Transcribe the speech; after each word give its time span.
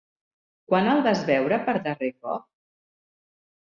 Quan 0.71 0.89
el 0.95 1.03
vas 1.09 1.23
veure 1.29 1.61
per 1.69 1.79
darrer 1.87 2.13
cop? 2.19 2.51